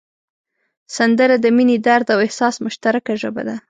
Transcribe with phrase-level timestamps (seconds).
[0.95, 3.55] سندره د مینې، درد او احساس مشترکه ژبه ده